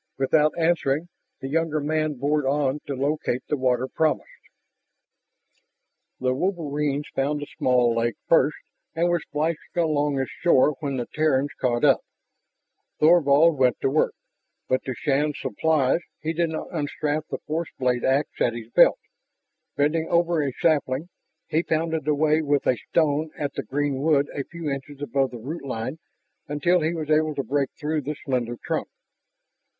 [0.17, 1.09] Without answering,
[1.41, 4.31] the younger man bored on to locate the water promised.
[6.19, 8.55] The wolverines found the small lake first
[8.95, 12.01] and were splashing along its shore when the Terrans caught up.
[12.99, 14.15] Thorvald went to work,
[14.67, 18.97] but to Shann's surprise he did not unstrap the force blade ax at his belt.
[19.75, 21.09] Bending over a sapling,
[21.47, 25.37] he pounded away with a stone at the green wood a few inches above the
[25.37, 25.99] root line
[26.47, 28.87] until he was able to break through the slender trunk.